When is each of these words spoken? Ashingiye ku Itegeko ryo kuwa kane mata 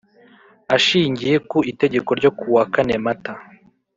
Ashingiye 0.75 1.35
ku 1.49 1.57
Itegeko 1.71 2.09
ryo 2.19 2.31
kuwa 2.37 2.63
kane 2.73 2.95
mata 3.05 3.33